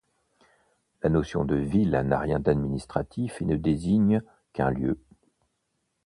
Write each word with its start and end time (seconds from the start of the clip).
La 1.03 1.09
notion 1.11 1.45
de 1.45 1.53
ville 1.55 1.91
n'a 1.91 2.17
rien 2.17 2.39
d'administratif 2.39 3.39
et 3.39 3.45
ne 3.45 3.55
désigne 3.55 4.23
qu'un 4.51 4.71
lieu. 4.71 4.99